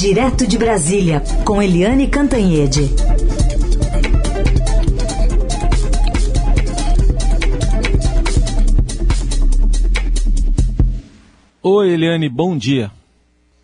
Direto 0.00 0.46
de 0.46 0.56
Brasília, 0.56 1.22
com 1.44 1.60
Eliane 1.60 2.08
Cantanhede. 2.08 2.88
Oi, 11.62 11.90
Eliane, 11.90 12.30
bom 12.30 12.56
dia. 12.56 12.90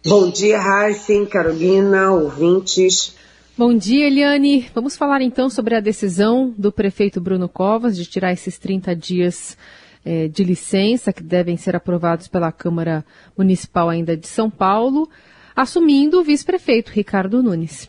Bom 0.05 0.31
dia, 0.31 0.61
Raíssen, 0.61 1.25
Carolina, 1.25 2.13
ouvintes. 2.13 3.17
Bom 3.57 3.75
dia, 3.75 4.07
Eliane. 4.07 4.69
Vamos 4.75 4.95
falar 4.95 5.23
então 5.23 5.49
sobre 5.49 5.75
a 5.75 5.81
decisão 5.81 6.53
do 6.59 6.71
prefeito 6.71 7.19
Bruno 7.19 7.49
Covas 7.49 7.97
de 7.97 8.05
tirar 8.05 8.35
esses 8.35 8.59
30 8.59 8.95
dias 8.95 9.57
é, 10.05 10.29
de 10.29 10.45
licença 10.45 11.15
que 11.15 11.23
devem 11.23 11.57
ser 11.57 11.75
aprovados 11.75 12.29
pela 12.29 12.53
Câmara 12.53 13.03
Municipal 13.39 13.89
ainda 13.89 14.15
de 14.15 14.27
São 14.27 14.51
Paulo, 14.51 15.09
assumindo 15.57 16.21
o 16.21 16.23
vice-prefeito 16.23 16.93
Ricardo 16.93 17.43
Nunes. 17.43 17.89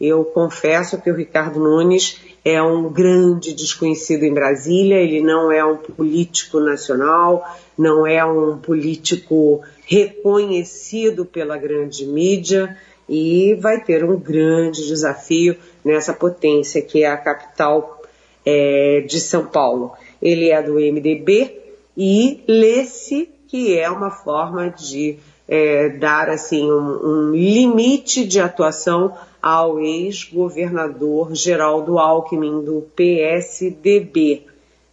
Eu 0.05 0.25
confesso 0.25 1.01
que 1.01 1.09
o 1.09 1.15
Ricardo 1.15 1.61
Nunes 1.61 2.19
é 2.43 2.61
um 2.61 2.91
grande 2.91 3.53
desconhecido 3.53 4.23
em 4.23 4.33
Brasília, 4.33 4.97
ele 4.97 5.21
não 5.21 5.49
é 5.49 5.63
um 5.63 5.77
político 5.77 6.59
nacional, 6.59 7.41
não 7.77 8.05
é 8.05 8.23
um 8.25 8.57
político 8.57 9.61
reconhecido 9.85 11.25
pela 11.25 11.55
grande 11.55 12.05
mídia 12.05 12.77
e 13.07 13.55
vai 13.55 13.81
ter 13.81 14.03
um 14.03 14.19
grande 14.19 14.85
desafio 14.85 15.55
nessa 15.85 16.13
potência 16.13 16.81
que 16.81 17.05
é 17.05 17.07
a 17.07 17.15
capital 17.15 18.01
é, 18.45 19.05
de 19.07 19.21
São 19.21 19.45
Paulo. 19.45 19.93
Ele 20.21 20.49
é 20.49 20.61
do 20.61 20.73
MDB 20.73 21.61
e 21.95 22.43
lê-se 22.45 23.29
que 23.47 23.79
é 23.79 23.89
uma 23.89 24.11
forma 24.11 24.69
de 24.69 25.17
é, 25.47 25.89
dar 25.89 26.29
assim 26.29 26.71
um, 26.71 27.29
um 27.29 27.31
limite 27.31 28.25
de 28.25 28.39
atuação 28.39 29.13
ao 29.41 29.79
ex-governador 29.79 31.35
Geraldo 31.35 31.99
Alckmin, 31.99 32.63
do 32.63 32.87
PSDB. 32.95 34.43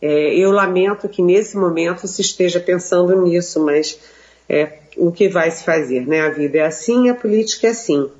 É, 0.02 0.34
eu 0.34 0.50
lamento 0.50 1.08
que 1.08 1.22
nesse 1.22 1.56
momento 1.56 2.08
se 2.08 2.20
esteja 2.20 2.58
pensando 2.58 3.20
nisso, 3.22 3.64
mas 3.64 4.00
é, 4.48 4.78
o 4.96 5.12
que 5.12 5.28
vai 5.28 5.50
se 5.50 5.62
fazer, 5.62 6.06
né? 6.06 6.22
A 6.22 6.30
vida 6.30 6.58
é 6.58 6.66
assim, 6.66 7.08
a 7.08 7.14
política 7.14 7.68
é 7.68 7.70
assim. 7.70 8.10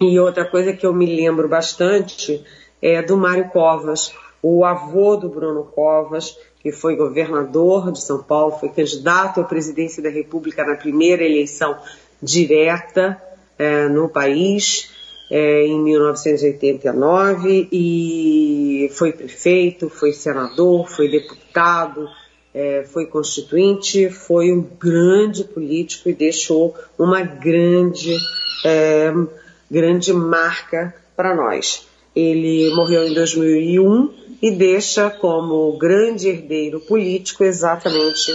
E 0.00 0.18
outra 0.18 0.44
coisa 0.44 0.72
que 0.72 0.84
eu 0.84 0.92
me 0.92 1.06
lembro 1.06 1.48
bastante 1.48 2.44
é 2.80 3.00
do 3.00 3.16
Mário 3.16 3.48
Covas, 3.50 4.12
o 4.42 4.64
avô 4.64 5.16
do 5.16 5.28
Bruno 5.28 5.62
Covas, 5.62 6.36
que 6.62 6.70
foi 6.70 6.94
governador 6.94 7.90
de 7.90 8.00
São 8.00 8.22
Paulo, 8.22 8.58
foi 8.58 8.68
candidato 8.68 9.40
à 9.40 9.44
presidência 9.44 10.02
da 10.02 10.08
República 10.08 10.64
na 10.64 10.76
primeira 10.76 11.24
eleição 11.24 11.76
direta 12.22 13.20
é, 13.58 13.88
no 13.88 14.08
país 14.08 14.90
é, 15.28 15.66
em 15.66 15.80
1989 15.80 17.68
e 17.72 18.90
foi 18.92 19.12
prefeito, 19.12 19.88
foi 19.88 20.12
senador, 20.12 20.88
foi 20.88 21.10
deputado, 21.10 22.06
é, 22.54 22.84
foi 22.84 23.06
constituinte, 23.06 24.10
foi 24.10 24.52
um 24.52 24.60
grande 24.60 25.42
político 25.42 26.10
e 26.10 26.12
deixou 26.12 26.76
uma 26.98 27.22
grande, 27.22 28.14
é, 28.64 29.12
grande 29.70 30.12
marca 30.12 30.94
para 31.16 31.34
nós. 31.34 31.88
Ele 32.14 32.72
morreu 32.74 33.04
em 33.06 33.14
2001 33.14 34.21
e 34.42 34.50
deixa 34.50 35.08
como 35.08 35.78
grande 35.78 36.28
herdeiro 36.28 36.80
político 36.80 37.44
exatamente 37.44 38.32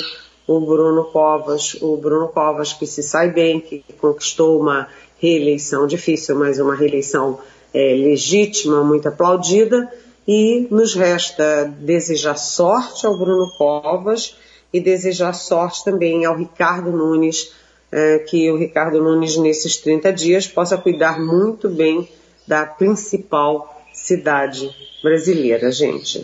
o 0.48 0.62
Bruno 0.62 1.04
Covas, 1.12 1.76
o 1.82 1.98
Bruno 1.98 2.30
Covas 2.30 2.72
que 2.72 2.88
se 2.88 3.04
sai 3.04 3.30
bem, 3.30 3.60
que 3.60 3.84
conquistou 4.00 4.62
uma 4.62 4.88
reeleição 5.20 5.86
difícil, 5.86 6.38
mas 6.38 6.58
uma 6.60 6.74
reeleição 6.74 7.40
é, 7.74 7.94
legítima, 7.94 8.82
muito 8.82 9.10
aplaudida. 9.10 9.92
E 10.26 10.68
nos 10.72 10.94
resta 10.94 11.66
desejar 11.80 12.38
sorte 12.38 13.06
ao 13.06 13.18
Bruno 13.18 13.50
Covas 13.58 14.38
e 14.72 14.80
desejar 14.80 15.34
sorte 15.34 15.84
também 15.84 16.26
ao 16.26 16.36
Ricardo 16.36 16.92
Nunes, 16.92 17.54
é, 17.92 18.20
que 18.20 18.50
o 18.52 18.58
Ricardo 18.58 19.02
Nunes, 19.02 19.38
nesses 19.38 19.78
30 19.78 20.12
dias, 20.14 20.48
possa 20.48 20.78
cuidar 20.78 21.20
muito 21.20 21.70
bem 21.70 22.08
da 22.46 22.66
principal 22.66 23.77
cidade 23.98 24.70
brasileira, 25.02 25.72
gente. 25.72 26.24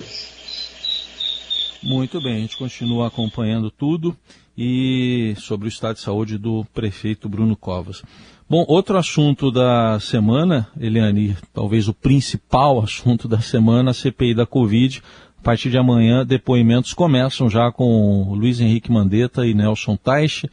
Muito 1.82 2.22
bem, 2.22 2.36
a 2.36 2.40
gente 2.40 2.56
continua 2.56 3.08
acompanhando 3.08 3.70
tudo 3.70 4.16
e 4.58 5.34
sobre 5.38 5.68
o 5.68 5.70
estado 5.70 5.96
de 5.96 6.02
saúde 6.02 6.38
do 6.38 6.64
prefeito 6.74 7.28
Bruno 7.28 7.58
Covas. 7.58 8.04
Bom, 8.48 8.64
outro 8.68 8.98
assunto 8.98 9.52
da 9.52 10.00
semana, 10.00 10.68
Eliane, 10.80 11.36
talvez 11.52 11.88
o 11.88 11.94
principal 11.94 12.80
assunto 12.84 13.28
da 13.28 13.42
semana, 13.42 13.92
a 13.92 13.94
CPI 13.94 14.36
da 14.36 14.46
Covid. 14.46 15.02
A 15.40 15.44
partir 15.44 15.70
de 15.70 15.78
amanhã, 15.78 16.26
depoimentos 16.26 16.94
começam 16.94 17.50
já 17.50 17.69
com 17.72 18.34
Luiz 18.34 18.62
Henrique 18.62 18.92
Mandetta 18.92 19.46
e 19.46 19.54
Nelson 19.54 19.98
Teich. 19.98 20.50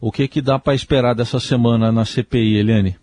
O 0.00 0.12
que, 0.12 0.28
que 0.28 0.40
dá 0.40 0.58
para 0.58 0.74
esperar 0.74 1.14
dessa 1.14 1.40
semana 1.40 1.90
na 1.90 2.04
CPI, 2.04 2.58
Eliane? 2.58 2.99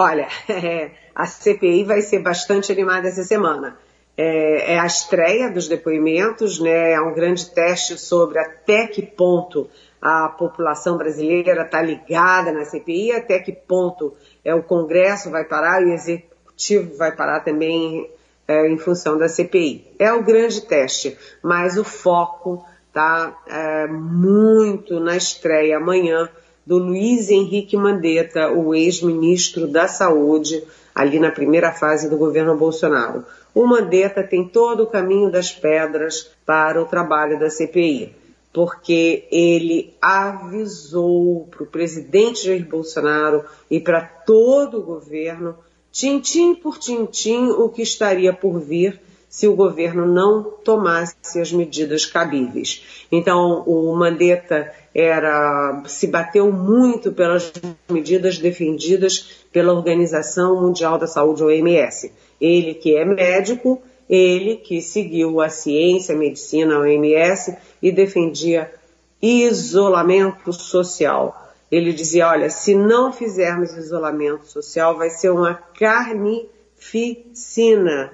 Olha, 0.00 0.28
a 1.12 1.26
CPI 1.26 1.82
vai 1.82 2.02
ser 2.02 2.20
bastante 2.20 2.70
animada 2.70 3.08
essa 3.08 3.24
semana. 3.24 3.76
É, 4.16 4.74
é, 4.74 4.78
a 4.78 4.86
estreia 4.86 5.50
dos 5.50 5.66
depoimentos, 5.66 6.60
né? 6.60 6.92
é 6.92 7.00
um 7.00 7.12
grande 7.12 7.50
teste 7.50 7.98
sobre 7.98 8.38
até 8.38 8.86
que 8.86 9.02
ponto 9.02 9.68
a 10.00 10.28
população 10.28 10.96
brasileira 10.96 11.62
está 11.62 11.82
ligada 11.82 12.52
na 12.52 12.64
CPI, 12.64 13.10
até 13.10 13.40
que 13.40 13.50
ponto 13.50 14.14
é, 14.44 14.54
o 14.54 14.62
Congresso 14.62 15.30
vai 15.30 15.44
parar 15.44 15.82
e 15.82 15.86
o 15.86 15.92
Executivo 15.92 16.96
vai 16.96 17.10
parar 17.10 17.40
também 17.40 18.08
é, 18.46 18.68
em 18.68 18.78
função 18.78 19.18
da 19.18 19.28
CPI. 19.28 19.96
É 19.98 20.12
o 20.12 20.22
grande 20.22 20.60
teste, 20.60 21.18
mas 21.42 21.76
o 21.76 21.82
foco 21.82 22.64
está 22.86 23.36
é, 23.48 23.88
muito 23.88 25.00
na 25.00 25.16
estreia 25.16 25.76
amanhã 25.76 26.30
do 26.68 26.76
Luiz 26.76 27.30
Henrique 27.30 27.78
Mandetta, 27.78 28.52
o 28.52 28.74
ex-ministro 28.74 29.66
da 29.66 29.88
Saúde, 29.88 30.62
ali 30.94 31.18
na 31.18 31.30
primeira 31.30 31.72
fase 31.72 32.10
do 32.10 32.18
governo 32.18 32.54
Bolsonaro. 32.58 33.24
o 33.54 33.66
Mandetta 33.66 34.22
tem 34.22 34.46
todo 34.46 34.82
o 34.82 34.86
caminho 34.86 35.32
das 35.32 35.50
pedras 35.50 36.30
para 36.44 36.78
o 36.78 36.84
trabalho 36.84 37.40
da 37.40 37.48
CPI, 37.48 38.14
porque 38.52 39.26
ele 39.32 39.94
avisou 39.98 41.48
para 41.50 41.62
o 41.62 41.66
presidente 41.66 42.44
Jair 42.44 42.68
Bolsonaro 42.68 43.46
e 43.70 43.80
para 43.80 44.02
todo 44.02 44.80
o 44.80 44.82
governo, 44.82 45.56
tintim 45.90 46.54
por 46.54 46.76
tintim, 46.76 47.48
o 47.48 47.70
que 47.70 47.80
estaria 47.80 48.34
por 48.34 48.60
vir 48.60 49.00
se 49.28 49.46
o 49.46 49.54
governo 49.54 50.06
não 50.06 50.42
tomasse 50.42 51.40
as 51.40 51.52
medidas 51.52 52.06
cabíveis. 52.06 53.06
Então, 53.12 53.62
o 53.66 53.94
Mandetta 53.94 54.72
era, 54.94 55.82
se 55.86 56.06
bateu 56.06 56.50
muito 56.50 57.12
pelas 57.12 57.52
medidas 57.88 58.38
defendidas 58.38 59.44
pela 59.52 59.72
Organização 59.72 60.60
Mundial 60.60 60.98
da 60.98 61.06
Saúde, 61.06 61.44
OMS. 61.44 62.10
Ele 62.40 62.74
que 62.74 62.96
é 62.96 63.04
médico, 63.04 63.80
ele 64.08 64.56
que 64.56 64.80
seguiu 64.80 65.40
a 65.40 65.50
ciência, 65.50 66.14
a 66.14 66.18
medicina, 66.18 66.76
a 66.76 66.80
OMS 66.80 67.56
e 67.82 67.92
defendia 67.92 68.72
isolamento 69.20 70.52
social. 70.52 71.44
Ele 71.70 71.92
dizia, 71.92 72.28
olha, 72.28 72.48
se 72.48 72.74
não 72.74 73.12
fizermos 73.12 73.76
isolamento 73.76 74.46
social, 74.46 74.96
vai 74.96 75.10
ser 75.10 75.28
uma 75.30 75.52
carnificina 75.54 78.10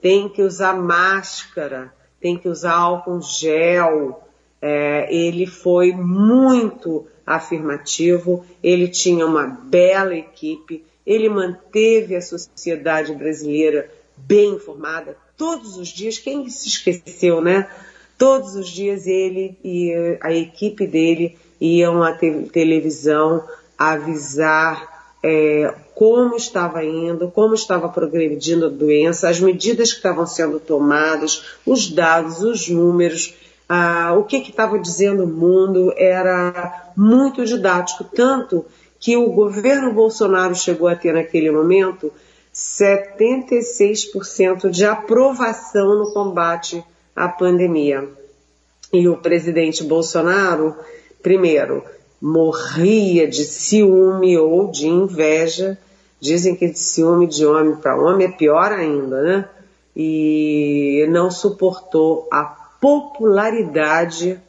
tem 0.00 0.28
que 0.28 0.42
usar 0.42 0.74
máscara, 0.74 1.92
tem 2.20 2.36
que 2.36 2.48
usar 2.48 2.74
álcool 2.74 3.20
gel. 3.20 4.22
É, 4.60 5.14
ele 5.14 5.46
foi 5.46 5.92
muito 5.92 7.06
afirmativo, 7.26 8.44
ele 8.62 8.88
tinha 8.88 9.26
uma 9.26 9.46
bela 9.46 10.14
equipe, 10.14 10.84
ele 11.06 11.28
manteve 11.28 12.16
a 12.16 12.22
sociedade 12.22 13.14
brasileira 13.14 13.90
bem 14.16 14.54
informada 14.54 15.16
todos 15.36 15.76
os 15.76 15.88
dias. 15.88 16.18
Quem 16.18 16.48
se 16.48 16.68
esqueceu, 16.68 17.40
né? 17.40 17.70
Todos 18.16 18.54
os 18.54 18.68
dias 18.68 19.06
ele 19.06 19.58
e 19.62 19.92
a 20.22 20.32
equipe 20.32 20.86
dele 20.86 21.36
iam 21.60 22.02
à 22.02 22.12
te 22.12 22.48
televisão 22.52 23.46
avisar 23.76 24.95
é, 25.28 25.74
como 25.92 26.36
estava 26.36 26.84
indo, 26.84 27.28
como 27.32 27.54
estava 27.54 27.88
progredindo 27.88 28.66
a 28.66 28.68
doença, 28.68 29.28
as 29.28 29.40
medidas 29.40 29.90
que 29.90 29.96
estavam 29.96 30.24
sendo 30.24 30.60
tomadas, 30.60 31.58
os 31.66 31.90
dados, 31.90 32.42
os 32.42 32.68
números, 32.68 33.34
ah, 33.68 34.14
o 34.16 34.22
que 34.22 34.36
estava 34.36 34.78
dizendo 34.78 35.24
o 35.24 35.26
mundo, 35.26 35.92
era 35.96 36.92
muito 36.96 37.44
didático, 37.44 38.04
tanto 38.04 38.64
que 39.00 39.16
o 39.16 39.32
governo 39.32 39.92
Bolsonaro 39.92 40.54
chegou 40.54 40.86
a 40.86 40.94
ter 40.94 41.12
naquele 41.12 41.50
momento 41.50 42.12
76% 42.54 44.70
de 44.70 44.86
aprovação 44.86 45.98
no 45.98 46.12
combate 46.12 46.84
à 47.16 47.28
pandemia. 47.28 48.08
E 48.92 49.08
o 49.08 49.16
presidente 49.16 49.82
Bolsonaro, 49.82 50.76
primeiro, 51.20 51.82
morria 52.20 53.28
de 53.28 53.44
ciúme 53.44 54.36
ou 54.38 54.70
de 54.70 54.88
inveja. 54.88 55.78
Dizem 56.20 56.56
que 56.56 56.68
de 56.68 56.78
ciúme 56.78 57.26
de 57.26 57.44
homem 57.44 57.76
para 57.76 57.96
homem 57.96 58.26
é 58.26 58.30
pior 58.30 58.72
ainda, 58.72 59.22
né? 59.22 59.48
E 59.94 61.06
não 61.10 61.30
suportou 61.30 62.28
a 62.30 62.44
popularidade 62.80 64.40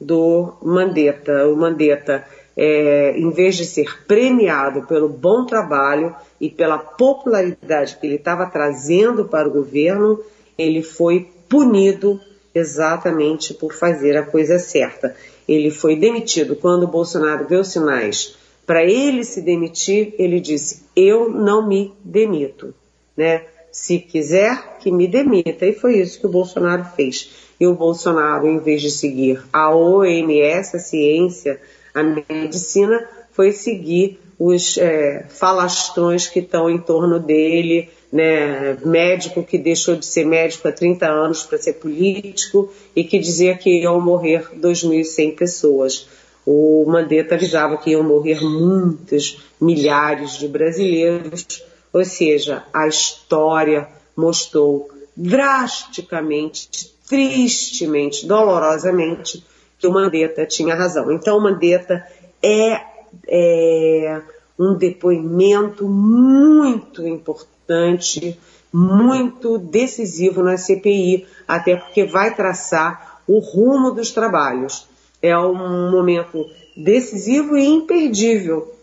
do 0.00 0.54
Mandetta. 0.62 1.48
O 1.48 1.56
Mandetta, 1.56 2.24
é, 2.56 3.16
em 3.16 3.30
vez 3.30 3.56
de 3.56 3.64
ser 3.64 4.04
premiado 4.06 4.82
pelo 4.86 5.08
bom 5.08 5.46
trabalho 5.46 6.14
e 6.40 6.50
pela 6.50 6.78
popularidade 6.78 7.96
que 7.96 8.06
ele 8.06 8.16
estava 8.16 8.46
trazendo 8.46 9.24
para 9.24 9.48
o 9.48 9.52
governo, 9.52 10.20
ele 10.58 10.82
foi 10.82 11.30
punido 11.48 12.20
exatamente 12.54 13.54
por 13.54 13.74
fazer 13.74 14.16
a 14.16 14.24
coisa 14.24 14.58
certa. 14.58 15.14
Ele 15.48 15.70
foi 15.70 15.96
demitido 15.96 16.56
quando 16.56 16.84
o 16.84 16.88
Bolsonaro 16.88 17.46
deu 17.46 17.64
sinais 17.64 18.36
para 18.66 18.84
ele 18.84 19.24
se 19.24 19.40
demitir, 19.40 20.14
ele 20.18 20.40
disse: 20.40 20.84
"Eu 20.94 21.28
não 21.28 21.66
me 21.66 21.92
demito", 22.04 22.74
né? 23.16 23.44
Se 23.70 23.98
quiser 23.98 24.78
que 24.80 24.90
me 24.90 25.08
demita, 25.08 25.64
e 25.66 25.72
foi 25.72 25.98
isso 25.98 26.20
que 26.20 26.26
o 26.26 26.30
Bolsonaro 26.30 26.84
fez. 26.94 27.30
E 27.58 27.66
o 27.66 27.74
Bolsonaro, 27.74 28.46
em 28.46 28.58
vez 28.58 28.82
de 28.82 28.90
seguir 28.90 29.42
a 29.52 29.74
OMS, 29.74 30.76
a 30.76 30.78
ciência, 30.78 31.60
a 31.94 32.02
medicina, 32.02 33.08
foi 33.32 33.50
seguir 33.50 34.20
os 34.38 34.76
é, 34.76 35.24
falastrões 35.28 36.26
que 36.28 36.40
estão 36.40 36.68
em 36.68 36.78
torno 36.78 37.18
dele, 37.18 37.88
né, 38.12 38.76
médico 38.84 39.42
que 39.42 39.56
deixou 39.56 39.96
de 39.96 40.04
ser 40.04 40.26
médico 40.26 40.68
há 40.68 40.72
30 40.72 41.06
anos 41.06 41.44
para 41.44 41.56
ser 41.56 41.74
político 41.74 42.70
e 42.94 43.02
que 43.02 43.18
dizia 43.18 43.56
que 43.56 43.80
iam 43.80 43.98
morrer 43.98 44.50
2.100 44.54 45.34
pessoas. 45.34 46.06
O 46.44 46.84
Mandetta 46.86 47.36
avisava 47.36 47.78
que 47.78 47.90
iam 47.90 48.02
morrer 48.02 48.42
muitos 48.42 49.42
milhares 49.58 50.32
de 50.32 50.46
brasileiros, 50.46 51.64
ou 51.90 52.04
seja, 52.04 52.64
a 52.72 52.86
história 52.86 53.88
mostrou 54.14 54.90
drasticamente, 55.16 56.92
tristemente, 57.08 58.26
dolorosamente 58.26 59.42
que 59.78 59.86
o 59.86 59.92
Mandetta 59.92 60.44
tinha 60.44 60.74
razão. 60.74 61.10
Então, 61.12 61.38
o 61.38 61.42
Mandetta 61.42 62.06
é, 62.42 62.80
é 63.26 64.22
um 64.58 64.74
depoimento 64.74 65.88
muito 65.88 67.06
importante 67.06 67.52
importante, 67.72 68.38
muito 68.72 69.58
decisivo 69.58 70.42
na 70.42 70.56
CPI, 70.56 71.26
até 71.46 71.76
porque 71.76 72.04
vai 72.04 72.34
traçar 72.34 73.22
o 73.26 73.38
rumo 73.38 73.90
dos 73.92 74.10
trabalhos. 74.10 74.86
É 75.20 75.36
um 75.38 75.90
momento 75.90 76.46
decisivo 76.76 77.56
e 77.56 77.64
imperdível, 77.64 78.74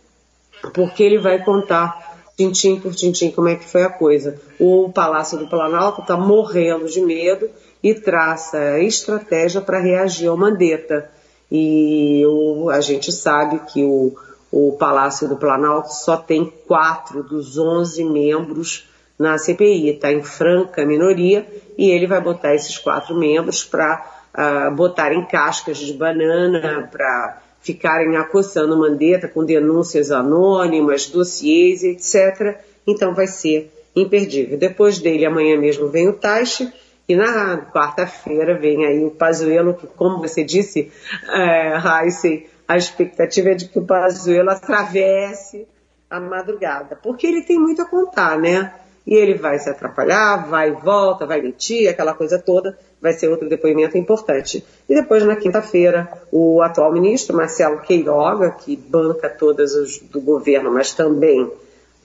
porque 0.73 1.03
ele 1.03 1.17
vai 1.17 1.43
contar 1.43 2.09
tintim 2.37 2.79
por 2.79 2.95
tintim 2.95 3.31
como 3.31 3.49
é 3.49 3.55
que 3.55 3.65
foi 3.65 3.83
a 3.83 3.89
coisa. 3.89 4.39
O 4.59 4.89
Palácio 4.93 5.37
do 5.37 5.47
Planalto 5.47 6.01
está 6.01 6.15
morrendo 6.15 6.85
de 6.85 7.01
medo 7.01 7.49
e 7.83 7.93
traça 7.93 8.79
estratégia 8.79 9.59
para 9.59 9.79
reagir 9.79 10.27
ao 10.27 10.37
Mandetta. 10.37 11.09
E 11.51 12.23
o, 12.25 12.69
a 12.69 12.79
gente 12.79 13.11
sabe 13.11 13.59
que 13.71 13.83
o, 13.83 14.15
o 14.51 14.73
Palácio 14.73 15.27
do 15.27 15.37
Planalto 15.37 15.93
só 15.93 16.17
tem 16.17 16.51
quatro 16.67 17.23
dos 17.23 17.57
onze 17.57 18.03
membros 18.03 18.87
na 19.17 19.37
CPI, 19.37 19.89
está 19.89 20.11
em 20.11 20.23
franca 20.23 20.85
minoria 20.85 21.45
e 21.77 21.91
ele 21.91 22.07
vai 22.07 22.21
botar 22.21 22.55
esses 22.55 22.77
quatro 22.77 23.15
membros 23.15 23.63
para 23.63 23.97
uh, 24.33 24.39
ah, 24.41 24.71
botarem 24.71 25.25
cascas 25.25 25.77
de 25.77 25.93
banana, 25.93 26.87
para 26.89 27.41
ficarem 27.59 28.15
acossando 28.15 28.77
Mandetta 28.77 29.27
com 29.27 29.43
denúncias 29.43 30.11
anônimas, 30.11 31.07
dossiês, 31.07 31.83
etc. 31.83 32.59
Então 32.87 33.13
vai 33.13 33.27
ser 33.27 33.71
imperdível. 33.95 34.57
Depois 34.57 34.99
dele, 34.99 35.25
amanhã 35.25 35.57
mesmo 35.57 35.89
vem 35.89 36.07
o 36.07 36.13
Taixe 36.13 36.71
e 37.07 37.15
na 37.15 37.57
quarta-feira 37.73 38.57
vem 38.57 38.85
aí 38.85 39.03
o 39.03 39.11
Pazuello, 39.11 39.73
que 39.73 39.87
como 39.87 40.19
você 40.19 40.43
disse, 40.43 40.91
é, 41.27 41.73
Heisen, 41.75 42.45
a 42.69 42.77
expectativa 42.77 43.49
é 43.49 43.55
de 43.55 43.67
que 43.67 43.79
o 43.79 43.83
Pazuello 43.83 44.51
atravesse 44.51 45.67
a 46.07 46.19
madrugada, 46.19 46.95
porque 47.01 47.25
ele 47.25 47.41
tem 47.41 47.57
muito 47.57 47.81
a 47.81 47.85
contar, 47.85 48.37
né? 48.37 48.71
E 49.07 49.15
ele 49.15 49.33
vai 49.33 49.57
se 49.57 49.67
atrapalhar, 49.67 50.47
vai 50.47 50.69
e 50.69 50.73
volta, 50.73 51.25
vai 51.25 51.41
mentir, 51.41 51.89
aquela 51.89 52.13
coisa 52.13 52.37
toda, 52.37 52.77
vai 53.01 53.11
ser 53.13 53.27
outro 53.27 53.49
depoimento 53.49 53.97
importante. 53.97 54.63
E 54.87 54.93
depois, 54.93 55.23
na 55.23 55.35
quinta-feira, 55.35 56.07
o 56.31 56.61
atual 56.61 56.93
ministro, 56.93 57.35
Marcelo 57.35 57.79
Queiroga, 57.79 58.51
que 58.51 58.75
banca 58.77 59.27
todas 59.27 59.73
os 59.73 59.97
do 59.97 60.21
governo, 60.21 60.71
mas 60.71 60.93
também 60.93 61.51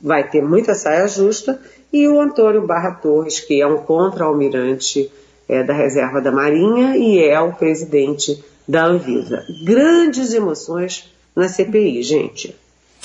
vai 0.00 0.30
ter 0.30 0.42
muita 0.42 0.74
saia 0.74 1.06
justa, 1.06 1.60
e 1.92 2.08
o 2.08 2.18
Antônio 2.18 2.66
Barra 2.66 2.92
Torres, 2.92 3.38
que 3.38 3.60
é 3.60 3.66
um 3.66 3.82
contra-almirante 3.82 5.12
é, 5.48 5.62
da 5.62 5.72
Reserva 5.72 6.20
da 6.20 6.32
Marinha 6.32 6.96
e 6.96 7.22
é 7.22 7.40
o 7.40 7.52
presidente 7.52 8.42
da 8.66 8.86
Anvisa. 8.86 9.44
Grandes 9.64 10.32
emoções 10.32 11.12
na 11.34 11.48
CPI, 11.48 12.02
gente. 12.02 12.54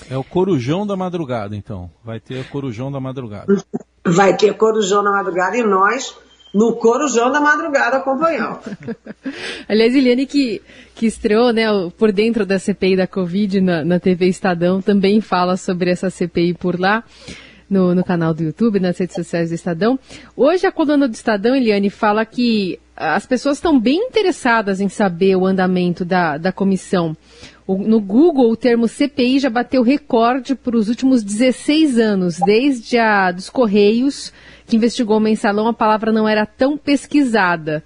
É 0.10 0.18
o 0.18 0.24
corujão 0.24 0.88
da 0.88 0.96
madrugada, 0.96 1.56
então. 1.56 1.90
Vai 2.04 2.20
ter 2.20 2.40
o 2.40 2.46
corujão 2.46 2.92
da 2.92 3.00
madrugada. 3.00 3.46
Vai 4.06 4.36
ter 4.36 4.54
corujão 4.56 5.04
da 5.04 5.12
madrugada 5.12 5.58
e 5.58 5.64
nós 5.64 6.16
no 6.54 6.74
corujão 6.74 7.32
da 7.32 7.40
madrugada 7.40 7.98
acompanhando. 7.98 8.60
Aliás, 9.68 9.94
Eliane, 9.94 10.26
que, 10.26 10.62
que 10.96 11.06
estreou 11.06 11.54
né, 11.54 11.66
por 11.98 12.12
dentro 12.12 12.46
da 12.46 12.58
CPI 12.58 12.96
da 12.96 13.06
Covid 13.06 13.62
na, 13.62 13.84
na 13.84 14.00
TV 14.00 14.28
Estadão, 14.28 14.82
também 14.82 15.22
fala 15.22 15.58
sobre 15.58 15.92
essa 15.92 16.10
CPI 16.10 16.54
por 16.54 16.80
lá. 16.80 17.04
No, 17.70 17.94
no, 17.94 18.04
canal 18.04 18.34
do 18.34 18.42
YouTube, 18.42 18.80
nas 18.80 18.98
redes 18.98 19.16
sociais 19.16 19.50
do 19.50 19.56
Estadão. 19.56 20.00
Hoje 20.36 20.66
a 20.66 20.72
coluna 20.72 21.08
do 21.08 21.14
Estadão, 21.14 21.56
Eliane, 21.56 21.92
fala 21.92 22.26
que 22.26 22.80
as 22.96 23.26
pessoas 23.26 23.58
estão 23.58 23.80
bem 23.80 24.08
interessadas 24.08 24.82
em 24.82 24.90
saber 24.90 25.36
o 25.36 25.46
andamento 25.46 26.04
da, 26.04 26.38
da 26.38 26.52
comissão. 26.52 27.16
no 27.68 28.02
Google, 28.02 28.50
o 28.50 28.58
termo 28.58 28.88
CPI 28.88 29.40
já 29.40 29.50
bateu 29.50 29.84
recorde 29.84 30.56
para 30.56 30.76
os 30.76 30.90
últimos 30.90 31.24
16 31.24 32.00
anos, 32.00 32.40
desde 32.40 32.98
a 32.98 33.32
dos 33.32 33.50
Correios, 33.50 34.34
que 34.66 34.76
investigou 34.76 35.18
o 35.18 35.22
mensalão, 35.22 35.68
a 35.68 35.74
palavra 35.74 36.12
não 36.12 36.28
era 36.28 36.46
tão 36.46 36.78
pesquisada. 36.78 37.84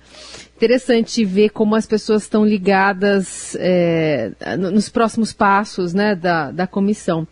Interessante 0.56 1.26
ver 1.26 1.50
como 1.50 1.76
as 1.76 1.86
pessoas 1.86 2.24
estão 2.24 2.46
ligadas 2.46 3.56
é, 3.60 4.32
nos 4.58 4.88
próximos 4.88 5.34
passos 5.34 5.94
né, 5.94 6.16
da, 6.16 6.52
da 6.52 6.66
comissão. 6.66 7.28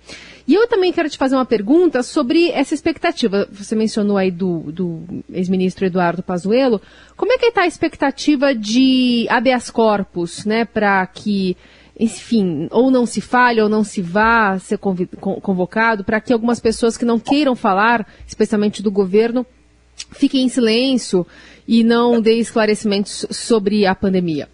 E 0.52 0.54
eu 0.54 0.68
também 0.68 0.92
quero 0.92 1.10
te 1.10 1.18
fazer 1.18 1.36
uma 1.36 1.46
pergunta 1.46 2.04
sobre 2.04 2.52
essa 2.52 2.74
expectativa. 2.74 3.48
Você 3.54 3.74
mencionou 3.74 4.18
aí 4.18 4.30
do, 4.30 4.70
do 4.70 5.02
ex-ministro 5.32 5.86
Eduardo 5.86 6.22
Pazuello. 6.22 6.82
Como 7.16 7.32
é 7.32 7.38
que 7.38 7.46
está 7.46 7.62
a 7.62 7.68
expectativa 7.68 8.54
de 8.54 9.26
habeas 9.30 9.70
corpus, 9.70 10.44
né, 10.44 10.66
para 10.66 11.08
que 11.08 11.56
enfim, 11.98 12.68
ou 12.70 12.92
não 12.92 13.06
se 13.06 13.22
fale 13.22 13.62
ou 13.62 13.70
não 13.70 13.82
se 13.82 14.02
vá 14.02 14.60
ser 14.60 14.78
convocado, 14.78 16.04
para 16.04 16.20
que 16.20 16.34
algumas 16.34 16.60
pessoas 16.60 16.98
que 16.98 17.06
não 17.06 17.18
queiram 17.18 17.56
falar, 17.56 18.06
especialmente 18.28 18.84
do 18.84 18.92
governo, 18.92 19.46
fiquem 20.12 20.44
em 20.44 20.50
silêncio 20.50 21.26
e 21.66 21.82
não 21.82 22.20
dê 22.20 22.34
esclarecimentos 22.34 23.26
sobre 23.32 23.86
a 23.86 23.96
pandemia? 23.96 24.50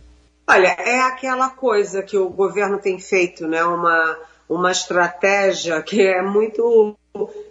Olha, 0.48 0.76
é 0.78 1.02
aquela 1.02 1.50
coisa 1.50 2.04
que 2.04 2.16
o 2.16 2.30
governo 2.30 2.78
tem 2.78 3.00
feito, 3.00 3.48
né? 3.48 3.64
Uma, 3.64 4.16
uma 4.50 4.72
estratégia 4.72 5.82
que 5.82 6.02
é 6.02 6.22
muito 6.22 6.96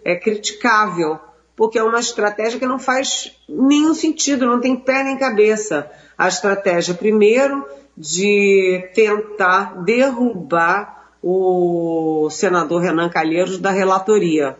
é, 0.03 0.15
criticável, 0.15 1.19
porque 1.55 1.77
é 1.77 1.83
uma 1.83 1.99
estratégia 1.99 2.59
que 2.59 2.65
não 2.65 2.79
faz 2.79 3.35
nenhum 3.47 3.93
sentido, 3.93 4.45
não 4.45 4.59
tem 4.59 4.75
pé 4.75 5.03
nem 5.03 5.17
cabeça. 5.17 5.89
A 6.17 6.27
estratégia, 6.27 6.93
primeiro, 6.93 7.65
de 7.95 8.89
tentar 8.93 9.83
derrubar 9.83 11.11
o 11.21 12.29
senador 12.29 12.81
Renan 12.81 13.09
Calheiros 13.09 13.57
da 13.57 13.71
relatoria. 13.71 14.57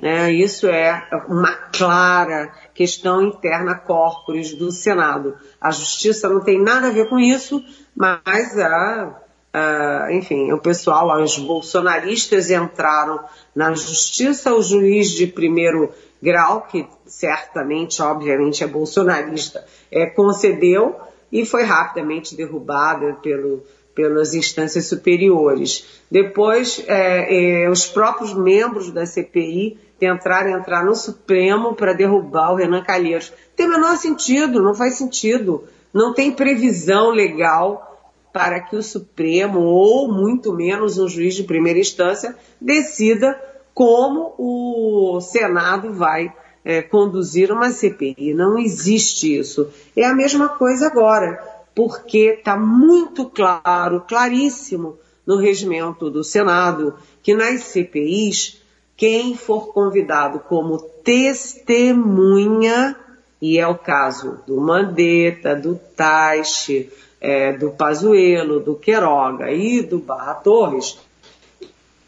Né? 0.00 0.32
Isso 0.32 0.68
é 0.68 1.08
uma 1.28 1.52
clara 1.52 2.52
questão 2.74 3.22
interna 3.22 3.74
corporis 3.74 4.54
do 4.54 4.70
Senado. 4.70 5.34
A 5.60 5.70
justiça 5.70 6.28
não 6.28 6.40
tem 6.40 6.62
nada 6.62 6.88
a 6.88 6.92
ver 6.92 7.08
com 7.08 7.18
isso, 7.18 7.62
mas 7.94 8.58
a, 8.58 9.20
a, 9.52 10.08
enfim, 10.12 10.52
o 10.52 10.58
pessoal, 10.58 11.22
os 11.22 11.38
bolsonaristas 11.38 12.50
entraram 12.50 13.20
na 13.54 13.72
justiça, 13.72 14.54
o 14.54 14.62
juiz 14.62 15.10
de 15.10 15.26
primeiro 15.26 15.92
grau, 16.22 16.62
que 16.62 16.86
certamente, 17.06 18.02
obviamente, 18.02 18.62
é 18.62 18.66
bolsonarista, 18.66 19.64
é, 19.90 20.06
concedeu 20.06 20.96
e 21.30 21.44
foi 21.44 21.64
rapidamente 21.64 22.36
derrubada 22.36 23.14
pelo, 23.22 23.62
pelas 23.94 24.34
instâncias 24.34 24.86
superiores. 24.88 26.02
Depois, 26.10 26.84
é, 26.86 27.64
é, 27.64 27.70
os 27.70 27.86
próprios 27.86 28.34
membros 28.34 28.90
da 28.90 29.06
CPI 29.06 29.78
tentaram 29.98 30.50
entrar 30.50 30.84
no 30.84 30.94
Supremo 30.94 31.74
para 31.74 31.94
derrubar 31.94 32.52
o 32.52 32.56
Renan 32.56 32.82
Calheiros. 32.82 33.32
Tem 33.56 33.66
o 33.66 33.70
menor 33.70 33.96
sentido, 33.96 34.62
não 34.62 34.74
faz 34.74 34.96
sentido. 34.96 35.64
Não 35.92 36.12
tem 36.12 36.30
previsão 36.30 37.08
legal 37.08 37.95
para 38.36 38.60
que 38.60 38.76
o 38.76 38.82
Supremo, 38.82 39.60
ou 39.60 40.12
muito 40.12 40.52
menos 40.52 40.98
um 40.98 41.08
juiz 41.08 41.34
de 41.34 41.42
primeira 41.42 41.78
instância, 41.78 42.36
decida 42.60 43.34
como 43.72 44.34
o 44.36 45.18
Senado 45.22 45.94
vai 45.94 46.30
é, 46.62 46.82
conduzir 46.82 47.50
uma 47.50 47.70
CPI. 47.70 48.34
Não 48.34 48.58
existe 48.58 49.38
isso. 49.38 49.70
É 49.96 50.04
a 50.04 50.14
mesma 50.14 50.50
coisa 50.50 50.86
agora, 50.86 51.42
porque 51.74 52.34
está 52.36 52.58
muito 52.58 53.24
claro, 53.24 54.04
claríssimo 54.06 54.98
no 55.26 55.38
regimento 55.38 56.10
do 56.10 56.22
Senado, 56.22 56.92
que 57.22 57.34
nas 57.34 57.62
CPIs, 57.62 58.60
quem 58.94 59.34
for 59.34 59.72
convidado 59.72 60.40
como 60.40 60.78
testemunha, 61.02 62.94
e 63.40 63.58
é 63.58 63.66
o 63.66 63.78
caso 63.78 64.40
do 64.46 64.60
Mandetta, 64.60 65.56
do 65.56 65.80
Taixe, 65.96 66.92
é, 67.20 67.52
do 67.52 67.70
Pazuello, 67.70 68.60
do 68.60 68.74
Queiroga 68.74 69.50
e 69.50 69.82
do 69.82 69.98
Barra 69.98 70.34
Torres, 70.34 70.98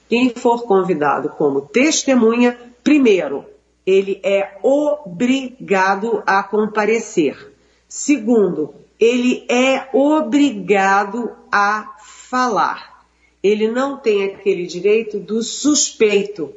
quem 0.09 0.31
for 0.31 0.63
convidado 0.63 1.29
como 1.31 1.61
testemunha, 1.61 2.59
primeiro, 2.83 3.45
ele 3.87 4.21
é 4.23 4.59
obrigado 4.63 6.23
a 6.27 6.43
comparecer. 6.43 7.53
Segundo, 7.89 8.75
ele 8.99 9.45
é 9.49 9.89
obrigado 9.93 11.31
a 11.53 11.97
falar. 12.03 13.07
Ele 13.43 13.69
não 13.69 13.97
tem 13.97 14.25
aquele 14.25 14.67
direito 14.67 15.19
do 15.19 15.43
suspeito. 15.43 16.53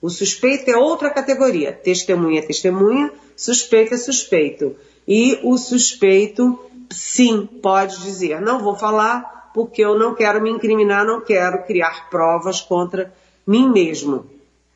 O 0.00 0.08
suspeito 0.08 0.70
é 0.70 0.76
outra 0.76 1.10
categoria. 1.10 1.72
Testemunha 1.72 2.40
é 2.40 2.42
testemunha, 2.42 3.12
suspeito 3.36 3.94
é 3.94 3.96
suspeito. 3.96 4.76
E 5.06 5.38
o 5.42 5.56
suspeito, 5.56 6.58
sim, 6.90 7.46
pode 7.46 8.00
dizer: 8.02 8.40
não 8.40 8.60
vou 8.60 8.76
falar 8.76 9.50
porque 9.54 9.84
eu 9.84 9.96
não 9.96 10.14
quero 10.14 10.42
me 10.42 10.50
incriminar, 10.50 11.04
não 11.04 11.20
quero 11.20 11.62
criar 11.64 12.10
provas 12.10 12.60
contra 12.60 13.12
mim 13.46 13.70
mesmo. 13.70 14.26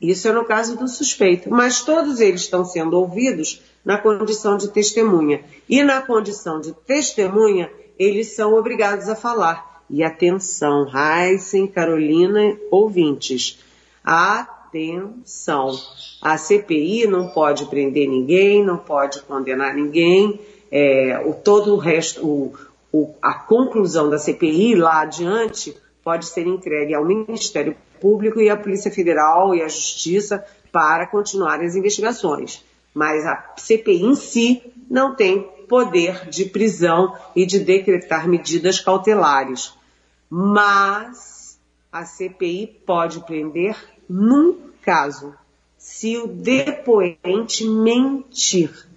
Isso 0.01 0.29
é 0.29 0.31
no 0.31 0.45
caso 0.45 0.77
do 0.77 0.87
suspeito, 0.87 1.51
mas 1.51 1.81
todos 1.81 2.21
eles 2.21 2.41
estão 2.41 2.63
sendo 2.63 2.97
ouvidos 2.97 3.61
na 3.83 3.97
condição 3.97 4.55
de 4.55 4.69
testemunha. 4.69 5.43
E 5.67 5.83
na 5.83 6.01
condição 6.01 6.61
de 6.61 6.71
testemunha, 6.71 7.69
eles 7.97 8.33
são 8.33 8.53
obrigados 8.53 9.09
a 9.09 9.15
falar. 9.15 9.83
E 9.89 10.03
atenção, 10.03 10.87
Heisen, 10.87 11.67
Carolina, 11.67 12.57
ouvintes, 12.71 13.59
atenção. 14.01 15.77
A 16.21 16.37
CPI 16.37 17.07
não 17.07 17.29
pode 17.29 17.65
prender 17.65 18.07
ninguém, 18.07 18.63
não 18.63 18.77
pode 18.77 19.21
condenar 19.23 19.75
ninguém. 19.75 20.39
É, 20.71 21.21
o 21.25 21.33
todo 21.33 21.73
o 21.73 21.77
resto, 21.77 22.25
o, 22.25 22.53
o, 22.91 23.13
a 23.21 23.33
conclusão 23.33 24.09
da 24.09 24.17
CPI 24.17 24.75
lá 24.75 25.01
adiante 25.01 25.75
pode 26.03 26.25
ser 26.25 26.47
entregue 26.47 26.93
ao 26.93 27.05
Ministério 27.05 27.75
Público 27.99 28.39
e 28.39 28.49
à 28.49 28.57
Polícia 28.57 28.91
Federal 28.91 29.53
e 29.53 29.61
à 29.61 29.67
Justiça 29.67 30.45
para 30.71 31.07
continuar 31.07 31.61
as 31.61 31.75
investigações. 31.75 32.63
Mas 32.93 33.25
a 33.25 33.53
CPI 33.57 34.03
em 34.03 34.15
si 34.15 34.63
não 34.89 35.15
tem 35.15 35.41
poder 35.67 36.27
de 36.29 36.45
prisão 36.45 37.15
e 37.35 37.45
de 37.45 37.59
decretar 37.59 38.27
medidas 38.27 38.79
cautelares. 38.79 39.73
Mas 40.29 41.59
a 41.91 42.05
CPI 42.05 42.81
pode 42.85 43.19
prender 43.21 43.75
num 44.09 44.57
caso, 44.81 45.35
se 45.77 46.17
o 46.17 46.27
depoente 46.27 47.67
mentir. 47.67 48.87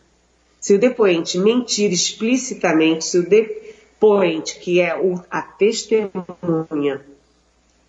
Se 0.62 0.74
o 0.74 0.78
depoente 0.78 1.38
mentir 1.38 1.90
explicitamente, 1.92 3.04
se 3.04 3.18
o 3.18 3.28
depoente, 3.28 4.60
que 4.60 4.80
é 4.80 4.96
a 5.28 5.42
testemunha, 5.42 7.00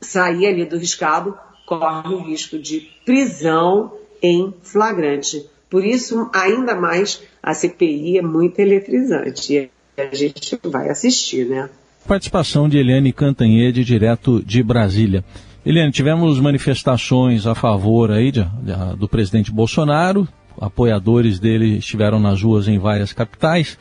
sair 0.01 0.47
ali 0.47 0.65
do 0.65 0.79
riscado, 0.79 1.37
corre 1.67 2.15
o 2.15 2.23
risco 2.23 2.57
de 2.57 2.89
prisão 3.05 3.93
em 4.23 4.51
flagrante. 4.63 5.45
Por 5.69 5.85
isso, 5.85 6.31
ainda 6.33 6.73
mais, 6.73 7.21
a 7.43 7.53
CPI 7.53 8.17
é 8.17 8.21
muito 8.23 8.57
eletrizante. 8.57 9.53
E 9.53 10.01
a 10.01 10.15
gente 10.15 10.59
vai 10.63 10.89
assistir, 10.89 11.45
né? 11.45 11.69
Participação 12.07 12.67
de 12.67 12.79
Eliane 12.79 13.13
Cantanhede, 13.13 13.83
direto 13.83 14.43
de 14.43 14.63
Brasília. 14.63 15.23
Eliane, 15.63 15.91
tivemos 15.91 16.39
manifestações 16.39 17.45
a 17.45 17.53
favor 17.53 18.09
aí 18.09 18.31
de, 18.31 18.43
de, 18.43 18.97
do 18.97 19.07
presidente 19.07 19.51
Bolsonaro, 19.51 20.27
apoiadores 20.65 21.39
dele 21.39 21.77
estiveram 21.77 22.19
nas 22.19 22.41
ruas 22.41 22.67
em 22.67 22.77
várias 22.77 23.13
capitais. 23.13 23.77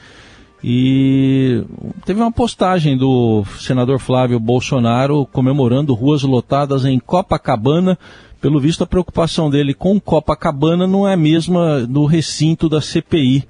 E 0.64 1.64
teve 2.04 2.20
uma 2.20 2.30
postagem 2.30 2.96
do 2.96 3.44
senador 3.58 3.98
Flávio 3.98 4.38
Bolsonaro 4.38 5.26
comemorando 5.26 5.94
ruas 5.94 6.22
lotadas 6.22 6.84
em 6.84 6.98
Copacabana. 7.00 7.98
Pelo 8.40 8.60
visto, 8.60 8.84
a 8.84 8.86
preocupação 8.86 9.50
dele 9.50 9.74
com 9.74 10.00
Copacabana 10.00 10.86
não 10.86 11.06
é 11.08 11.14
a 11.14 11.16
mesma 11.16 11.80
do 11.80 12.04
recinto 12.04 12.68
da 12.68 12.80
CPI, 12.80 13.44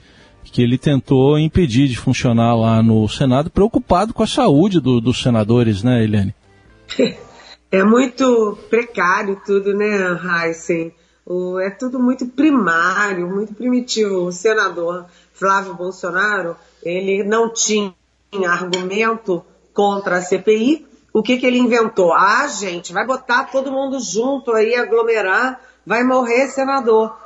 que 0.44 0.62
ele 0.62 0.78
tentou 0.78 1.38
impedir 1.38 1.88
de 1.88 1.98
funcionar 1.98 2.54
lá 2.54 2.82
no 2.82 3.06
Senado, 3.08 3.50
preocupado 3.50 4.14
com 4.14 4.22
a 4.22 4.26
saúde 4.26 4.80
do, 4.80 5.00
dos 5.00 5.22
senadores, 5.22 5.82
né, 5.82 6.02
Eliane? 6.02 6.34
É 7.74 7.82
muito 7.82 8.58
precário 8.68 9.40
tudo, 9.46 9.72
né, 9.72 9.86
Heisen? 10.44 10.92
É 11.60 11.70
tudo 11.70 11.98
muito 11.98 12.26
primário, 12.26 13.28
muito 13.28 13.54
primitivo. 13.54 14.26
O 14.26 14.32
senador 14.32 15.06
Flávio 15.32 15.74
Bolsonaro 15.74 16.56
ele 16.82 17.22
não 17.22 17.52
tinha 17.52 17.94
argumento 18.48 19.44
contra 19.72 20.16
a 20.16 20.22
CPI. 20.22 20.86
O 21.12 21.22
que, 21.22 21.36
que 21.36 21.46
ele 21.46 21.58
inventou? 21.58 22.12
Ah, 22.12 22.46
gente, 22.46 22.92
vai 22.92 23.06
botar 23.06 23.44
todo 23.44 23.70
mundo 23.70 24.00
junto 24.00 24.52
aí, 24.52 24.74
aglomerar, 24.74 25.60
vai 25.86 26.02
morrer 26.02 26.48
senador. 26.48 27.16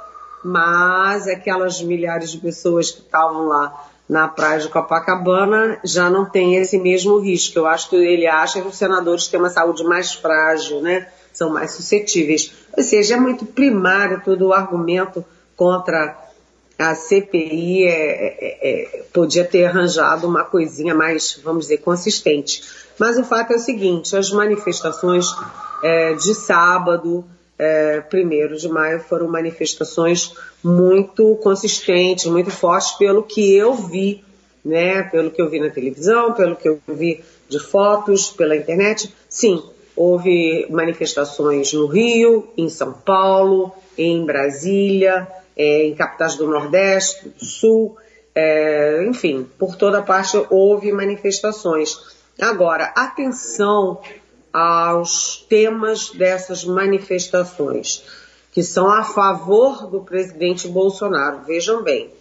Mas 0.44 1.26
aquelas 1.26 1.80
milhares 1.82 2.30
de 2.30 2.38
pessoas 2.38 2.90
que 2.90 3.00
estavam 3.00 3.46
lá 3.46 3.88
na 4.08 4.28
praia 4.28 4.60
de 4.60 4.68
Copacabana 4.68 5.80
já 5.84 6.08
não 6.08 6.24
tem 6.24 6.56
esse 6.56 6.78
mesmo 6.78 7.18
risco. 7.18 7.58
Eu 7.58 7.66
acho 7.66 7.90
que 7.90 7.96
ele 7.96 8.26
acha 8.26 8.60
que 8.60 8.68
os 8.68 8.76
senadores 8.76 9.26
têm 9.26 9.40
uma 9.40 9.50
saúde 9.50 9.82
mais 9.84 10.14
frágil, 10.14 10.80
né? 10.80 11.08
São 11.32 11.50
mais 11.50 11.72
suscetíveis. 11.72 12.52
Ou 12.76 12.82
seja, 12.82 13.14
é 13.14 13.20
muito 13.20 13.46
primário 13.46 14.22
todo 14.24 14.46
o 14.46 14.52
argumento 14.52 15.24
contra 15.56 16.26
a 16.78 16.94
CPI 16.94 17.84
é, 17.84 17.88
é, 17.88 18.58
é, 18.62 19.02
podia 19.12 19.44
ter 19.44 19.64
arranjado 19.64 20.26
uma 20.26 20.44
coisinha 20.44 20.94
mais, 20.94 21.40
vamos 21.42 21.64
dizer, 21.64 21.78
consistente. 21.78 22.62
Mas 22.98 23.16
o 23.18 23.24
fato 23.24 23.52
é 23.52 23.56
o 23.56 23.58
seguinte: 23.58 24.14
as 24.14 24.30
manifestações 24.30 25.26
é, 25.82 26.12
de 26.14 26.34
sábado, 26.34 27.24
é, 27.58 28.00
de 28.00 28.68
maio, 28.68 29.00
foram 29.00 29.28
manifestações 29.28 30.34
muito 30.62 31.36
consistentes, 31.36 32.26
muito 32.26 32.50
fortes, 32.50 32.92
pelo 32.92 33.22
que 33.22 33.56
eu 33.56 33.74
vi, 33.74 34.22
né, 34.62 35.02
pelo 35.04 35.30
que 35.30 35.40
eu 35.40 35.48
vi 35.48 35.60
na 35.60 35.70
televisão, 35.70 36.34
pelo 36.34 36.56
que 36.56 36.68
eu 36.68 36.78
vi 36.88 37.24
de 37.48 37.58
fotos, 37.58 38.28
pela 38.28 38.54
internet. 38.54 39.14
Sim, 39.30 39.62
houve 39.96 40.66
manifestações 40.70 41.72
no 41.72 41.86
Rio, 41.86 42.48
em 42.56 42.68
São 42.68 42.92
Paulo, 42.92 43.72
em 43.96 44.24
Brasília 44.24 45.26
é, 45.56 45.86
em 45.86 45.94
capitais 45.94 46.36
do 46.36 46.46
Nordeste, 46.46 47.30
do 47.30 47.44
Sul, 47.44 47.96
é, 48.34 49.04
enfim, 49.06 49.48
por 49.58 49.74
toda 49.76 50.02
parte 50.02 50.36
houve 50.50 50.92
manifestações. 50.92 51.98
Agora, 52.38 52.92
atenção 52.94 53.98
aos 54.52 55.38
temas 55.48 56.10
dessas 56.10 56.64
manifestações, 56.64 58.04
que 58.52 58.62
são 58.62 58.90
a 58.90 59.02
favor 59.02 59.86
do 59.86 60.02
presidente 60.02 60.68
Bolsonaro. 60.68 61.44
Vejam 61.46 61.82
bem, 61.82 62.12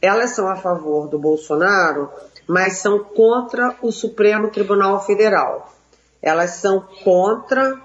elas 0.00 0.32
são 0.32 0.46
a 0.48 0.56
favor 0.56 1.08
do 1.08 1.18
Bolsonaro, 1.18 2.10
mas 2.46 2.78
são 2.78 2.98
contra 2.98 3.74
o 3.80 3.90
Supremo 3.90 4.50
Tribunal 4.50 5.04
Federal. 5.04 5.73
Elas 6.24 6.52
são 6.52 6.80
contra 7.04 7.78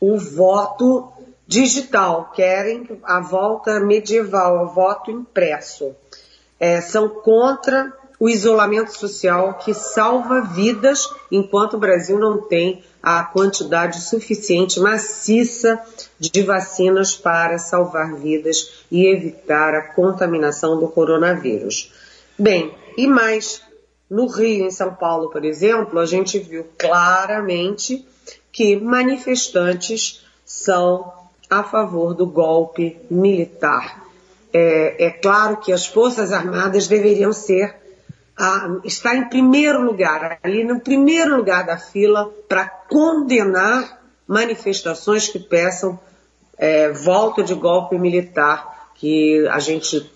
o 0.00 0.18
voto 0.18 1.12
digital, 1.46 2.32
querem 2.34 2.88
a 3.04 3.20
volta 3.20 3.78
medieval, 3.78 4.64
o 4.64 4.68
voto 4.68 5.10
impresso. 5.10 5.94
É, 6.58 6.80
são 6.80 7.06
contra 7.08 7.92
o 8.18 8.30
isolamento 8.30 8.96
social 8.96 9.58
que 9.58 9.74
salva 9.74 10.40
vidas, 10.40 11.06
enquanto 11.30 11.74
o 11.74 11.78
Brasil 11.78 12.18
não 12.18 12.40
tem 12.40 12.82
a 13.02 13.22
quantidade 13.22 14.00
suficiente, 14.00 14.80
maciça, 14.80 15.78
de 16.18 16.42
vacinas 16.42 17.14
para 17.14 17.58
salvar 17.58 18.14
vidas 18.14 18.86
e 18.90 19.06
evitar 19.06 19.74
a 19.74 19.82
contaminação 19.92 20.80
do 20.80 20.88
coronavírus. 20.88 21.92
Bem, 22.38 22.74
e 22.96 23.06
mais, 23.06 23.60
no 24.08 24.26
Rio, 24.26 24.66
em 24.66 24.70
São 24.70 24.94
Paulo, 24.94 25.30
por 25.30 25.44
exemplo, 25.44 25.98
a 25.98 26.06
gente 26.06 26.38
viu 26.38 26.66
claramente 26.78 28.06
que 28.52 28.76
manifestantes 28.76 30.24
são 30.44 31.12
a 31.50 31.62
favor 31.62 32.14
do 32.14 32.26
golpe 32.26 32.96
militar. 33.10 34.04
É, 34.52 35.06
é 35.06 35.10
claro 35.10 35.58
que 35.58 35.72
as 35.72 35.86
Forças 35.86 36.32
Armadas 36.32 36.86
deveriam 36.86 37.32
ser 37.32 37.74
a, 38.36 38.78
estar 38.84 39.16
em 39.16 39.28
primeiro 39.28 39.82
lugar, 39.82 40.38
ali 40.42 40.64
no 40.64 40.80
primeiro 40.80 41.36
lugar 41.36 41.64
da 41.64 41.76
fila, 41.76 42.30
para 42.48 42.66
condenar 42.66 44.02
manifestações 44.26 45.28
que 45.28 45.38
peçam 45.38 45.98
é, 46.58 46.90
volta 46.90 47.42
de 47.42 47.54
golpe 47.54 47.98
militar, 47.98 48.90
que 48.94 49.46
a 49.48 49.58
gente, 49.58 50.10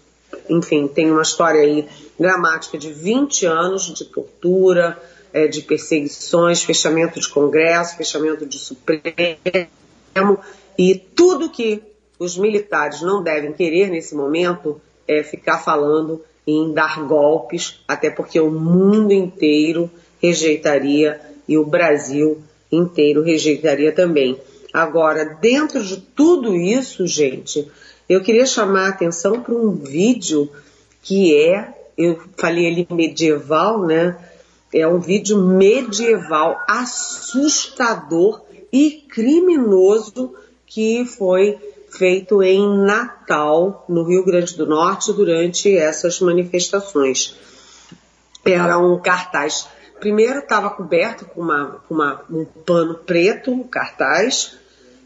enfim, 0.48 0.88
tem 0.88 1.10
uma 1.10 1.22
história 1.22 1.60
aí 1.60 1.88
dramática 2.20 2.76
de 2.76 2.92
20 2.92 3.46
anos 3.46 3.94
de 3.94 4.04
tortura, 4.04 5.00
é, 5.32 5.46
de 5.46 5.62
perseguições, 5.62 6.62
fechamento 6.62 7.18
de 7.18 7.26
Congresso, 7.30 7.96
fechamento 7.96 8.44
de 8.44 8.58
Supremo, 8.58 10.38
e 10.78 10.94
tudo 10.94 11.48
que 11.48 11.82
os 12.18 12.36
militares 12.36 13.00
não 13.00 13.22
devem 13.22 13.54
querer 13.54 13.88
nesse 13.88 14.14
momento 14.14 14.78
é 15.08 15.22
ficar 15.22 15.58
falando 15.58 16.22
em 16.46 16.74
dar 16.74 17.02
golpes, 17.06 17.80
até 17.88 18.10
porque 18.10 18.38
o 18.38 18.50
mundo 18.50 19.12
inteiro 19.12 19.90
rejeitaria 20.20 21.18
e 21.48 21.56
o 21.56 21.64
Brasil 21.64 22.42
inteiro 22.70 23.22
rejeitaria 23.22 23.92
também. 23.92 24.38
Agora, 24.74 25.38
dentro 25.40 25.82
de 25.82 25.96
tudo 25.96 26.54
isso, 26.54 27.06
gente, 27.06 27.66
eu 28.06 28.20
queria 28.20 28.44
chamar 28.44 28.86
a 28.86 28.90
atenção 28.90 29.40
para 29.40 29.54
um 29.54 29.70
vídeo 29.70 30.50
que 31.02 31.34
é, 31.34 31.79
eu 32.00 32.20
falei 32.36 32.66
ali 32.66 32.86
medieval, 32.90 33.86
né? 33.86 34.16
É 34.72 34.86
um 34.86 34.98
vídeo 34.98 35.36
medieval 35.36 36.60
assustador 36.66 38.42
e 38.72 39.04
criminoso 39.08 40.34
que 40.64 41.04
foi 41.04 41.58
feito 41.90 42.42
em 42.42 42.84
Natal, 42.84 43.84
no 43.88 44.04
Rio 44.04 44.24
Grande 44.24 44.56
do 44.56 44.64
Norte, 44.64 45.12
durante 45.12 45.76
essas 45.76 46.20
manifestações. 46.20 47.36
Era 48.44 48.78
um 48.78 48.98
cartaz. 49.00 49.68
Primeiro 49.98 50.38
estava 50.38 50.70
coberto 50.70 51.26
com, 51.26 51.42
uma, 51.42 51.82
uma, 51.90 52.24
um 52.30 52.44
pano 52.44 52.94
preto, 52.94 53.50
um 53.50 53.64
cartaz, 53.64 54.56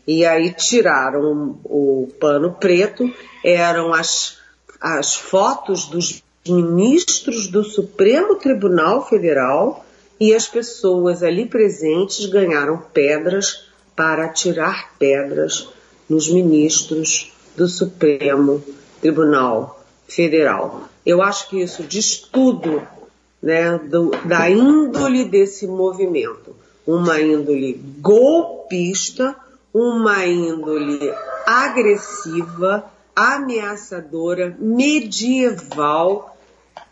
e 0.06 0.24
aí 0.24 0.52
tiraram 0.52 1.58
o, 1.64 2.04
o 2.04 2.08
pano 2.20 2.52
preto, 2.52 3.12
eram 3.42 3.92
as, 3.92 4.38
as 4.80 5.16
fotos 5.16 5.86
dos 5.86 6.23
ministros 6.48 7.46
do 7.46 7.64
Supremo 7.64 8.36
Tribunal 8.36 9.06
Federal 9.08 9.84
e 10.20 10.34
as 10.34 10.46
pessoas 10.46 11.22
ali 11.22 11.46
presentes 11.46 12.26
ganharam 12.26 12.82
pedras 12.92 13.66
para 13.96 14.26
atirar 14.26 14.92
pedras 14.98 15.68
nos 16.08 16.30
ministros 16.30 17.32
do 17.56 17.66
Supremo 17.66 18.62
Tribunal 19.00 19.82
Federal. 20.06 20.88
Eu 21.04 21.22
acho 21.22 21.48
que 21.48 21.60
isso 21.60 21.82
diz 21.82 22.18
tudo 22.18 22.82
né, 23.42 23.78
do, 23.78 24.10
da 24.24 24.48
índole 24.50 25.24
desse 25.24 25.66
movimento. 25.66 26.54
Uma 26.86 27.20
índole 27.20 27.80
golpista, 28.00 29.34
uma 29.72 30.26
índole 30.26 31.12
agressiva, 31.46 32.84
ameaçadora, 33.16 34.54
medieval 34.58 36.33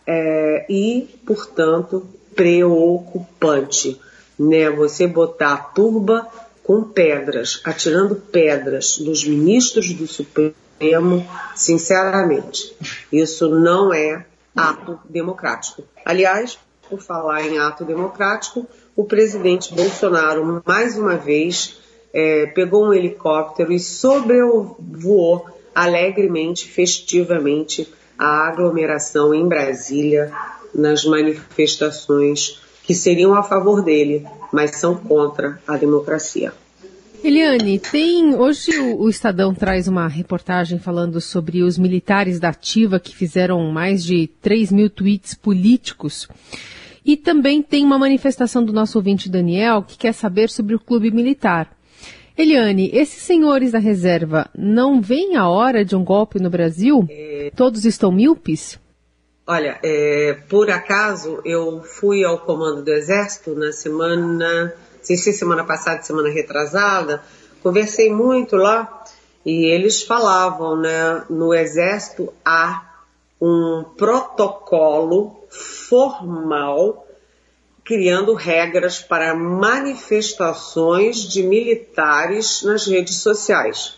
é, 0.06 0.66
e, 0.68 1.08
portanto, 1.26 2.06
preocupante. 2.34 4.00
Né? 4.38 4.70
Você 4.70 5.06
botar 5.06 5.52
a 5.52 5.56
turba 5.56 6.28
com 6.62 6.82
pedras, 6.84 7.60
atirando 7.64 8.16
pedras 8.16 8.98
nos 8.98 9.24
ministros 9.24 9.92
do 9.92 10.06
Supremo, 10.06 11.26
sinceramente, 11.54 12.74
isso 13.12 13.48
não 13.48 13.92
é 13.92 14.24
ato 14.54 14.98
democrático. 15.08 15.82
Aliás, 16.04 16.58
por 16.88 17.00
falar 17.00 17.46
em 17.46 17.58
ato 17.58 17.84
democrático, 17.84 18.66
o 18.94 19.04
presidente 19.04 19.74
Bolsonaro, 19.74 20.62
mais 20.66 20.98
uma 20.98 21.16
vez, 21.16 21.80
é, 22.12 22.46
pegou 22.46 22.86
um 22.86 22.92
helicóptero 22.92 23.72
e 23.72 23.80
sobrevoou 23.80 25.46
alegremente, 25.74 26.68
festivamente, 26.68 27.92
a 28.22 28.46
aglomeração 28.46 29.34
em 29.34 29.48
Brasília 29.48 30.30
nas 30.72 31.04
manifestações 31.04 32.60
que 32.84 32.94
seriam 32.94 33.34
a 33.34 33.42
favor 33.42 33.82
dele, 33.82 34.24
mas 34.52 34.76
são 34.76 34.94
contra 34.94 35.60
a 35.66 35.76
democracia. 35.76 36.52
Eliane, 37.24 37.80
tem 37.80 38.34
hoje 38.36 38.78
o, 38.78 39.02
o, 39.02 39.08
Estadão 39.08 39.52
traz 39.52 39.88
uma 39.88 40.06
reportagem 40.06 40.78
falando 40.78 41.20
sobre 41.20 41.62
os 41.62 41.76
militares 41.76 42.38
da 42.38 42.50
ativa 42.50 43.00
que 43.00 43.14
fizeram 43.14 43.60
mais 43.72 44.04
de 44.04 44.28
3 44.40 44.70
mil 44.70 44.88
tweets 44.88 45.34
políticos. 45.34 46.28
E 47.04 47.16
também 47.16 47.60
tem 47.60 47.84
uma 47.84 47.98
manifestação 47.98 48.64
do 48.64 48.72
nosso 48.72 48.98
ouvinte 48.98 49.28
Daniel 49.28 49.82
que 49.82 49.98
quer 49.98 50.12
saber 50.12 50.48
sobre 50.48 50.76
o 50.76 50.80
clube 50.80 51.10
militar. 51.10 51.68
Eliane, 52.36 52.90
esses 52.92 53.22
senhores 53.22 53.72
da 53.72 53.78
reserva 53.78 54.48
não 54.56 55.00
veem 55.00 55.36
a 55.36 55.48
hora 55.48 55.84
de 55.84 55.94
um 55.94 56.04
golpe 56.04 56.38
no 56.38 56.50
Brasil? 56.50 57.06
É... 57.10 57.50
Todos 57.54 57.84
estão 57.84 58.10
míopes? 58.10 58.78
Olha, 59.46 59.78
é, 59.82 60.38
por 60.48 60.70
acaso 60.70 61.40
eu 61.44 61.82
fui 61.82 62.24
ao 62.24 62.38
comando 62.38 62.82
do 62.82 62.92
Exército 62.92 63.54
na 63.54 63.72
semana 63.72 64.72
sei 65.02 65.16
se 65.16 65.32
semana 65.32 65.64
passada, 65.64 66.02
semana 66.02 66.30
retrasada, 66.30 67.22
conversei 67.62 68.10
muito 68.10 68.56
lá 68.56 69.04
e 69.44 69.66
eles 69.66 70.04
falavam, 70.04 70.76
né, 70.76 71.24
no 71.28 71.52
exército 71.52 72.32
há 72.44 72.88
um 73.40 73.84
protocolo 73.96 75.36
formal 75.50 77.04
criando 77.92 78.32
regras 78.32 79.00
para 79.00 79.34
manifestações 79.34 81.28
de 81.28 81.42
militares 81.42 82.62
nas 82.62 82.86
redes 82.86 83.16
sociais. 83.16 83.96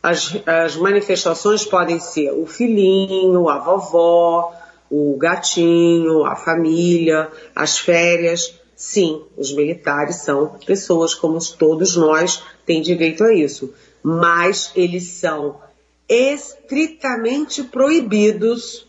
As, 0.00 0.36
as 0.46 0.76
manifestações 0.76 1.64
podem 1.64 1.98
ser 1.98 2.30
o 2.30 2.46
filhinho, 2.46 3.48
a 3.48 3.58
vovó, 3.58 4.54
o 4.88 5.16
gatinho, 5.18 6.24
a 6.24 6.36
família, 6.36 7.28
as 7.52 7.76
férias. 7.76 8.54
Sim, 8.76 9.24
os 9.36 9.52
militares 9.52 10.22
são 10.22 10.56
pessoas 10.64 11.12
como 11.12 11.36
todos 11.58 11.96
nós 11.96 12.44
têm 12.64 12.80
direito 12.80 13.24
a 13.24 13.34
isso, 13.34 13.74
mas 14.04 14.70
eles 14.76 15.02
são 15.02 15.56
estritamente 16.08 17.64
proibidos 17.64 18.85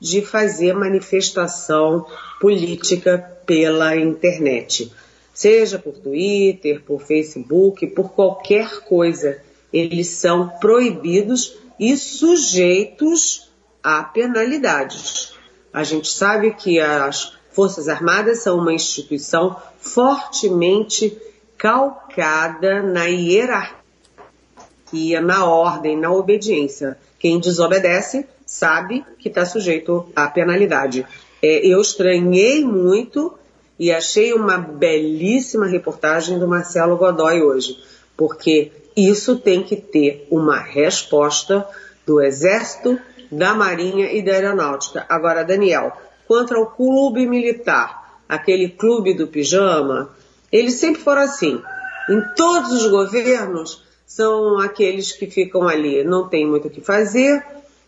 de 0.00 0.22
fazer 0.22 0.74
manifestação 0.74 2.06
política 2.40 3.18
pela 3.46 3.96
internet, 3.96 4.92
seja 5.32 5.78
por 5.78 5.94
Twitter, 5.94 6.82
por 6.82 7.00
Facebook, 7.00 7.86
por 7.88 8.10
qualquer 8.12 8.80
coisa. 8.80 9.40
Eles 9.72 10.08
são 10.08 10.48
proibidos 10.60 11.56
e 11.78 11.96
sujeitos 11.96 13.50
a 13.82 14.02
penalidades. 14.02 15.34
A 15.72 15.84
gente 15.84 16.08
sabe 16.08 16.52
que 16.54 16.80
as 16.80 17.36
Forças 17.50 17.88
Armadas 17.88 18.42
são 18.42 18.58
uma 18.58 18.72
instituição 18.72 19.56
fortemente 19.78 21.16
calcada 21.56 22.82
na 22.82 23.04
hierarquia, 23.06 23.76
na 25.22 25.46
ordem, 25.46 25.96
na 25.96 26.10
obediência. 26.10 26.98
Quem 27.18 27.40
desobedece 27.40 28.26
sabe 28.46 29.04
que 29.18 29.28
está 29.28 29.44
sujeito 29.44 30.06
à 30.14 30.28
penalidade. 30.28 31.04
É, 31.42 31.66
eu 31.66 31.80
estranhei 31.80 32.64
muito 32.64 33.36
e 33.78 33.92
achei 33.92 34.32
uma 34.32 34.56
belíssima 34.56 35.66
reportagem 35.66 36.38
do 36.38 36.48
Marcelo 36.48 36.96
Godoy 36.96 37.42
hoje, 37.42 37.78
porque 38.16 38.72
isso 38.96 39.36
tem 39.36 39.62
que 39.62 39.76
ter 39.76 40.26
uma 40.30 40.58
resposta 40.58 41.66
do 42.06 42.22
Exército, 42.22 42.98
da 43.30 43.52
Marinha 43.52 44.12
e 44.12 44.22
da 44.22 44.32
Aeronáutica. 44.32 45.04
Agora, 45.08 45.44
Daniel, 45.44 45.92
quanto 46.26 46.54
ao 46.54 46.66
clube 46.66 47.26
militar, 47.26 48.20
aquele 48.28 48.68
clube 48.68 49.12
do 49.12 49.26
pijama, 49.26 50.10
eles 50.50 50.74
sempre 50.74 51.02
foram 51.02 51.22
assim. 51.22 51.60
Em 52.08 52.20
todos 52.36 52.72
os 52.72 52.86
governos, 52.88 53.84
são 54.06 54.58
aqueles 54.58 55.12
que 55.12 55.26
ficam 55.26 55.66
ali, 55.66 56.04
não 56.04 56.28
tem 56.28 56.46
muito 56.46 56.68
o 56.68 56.70
que 56.70 56.80
fazer, 56.80 57.44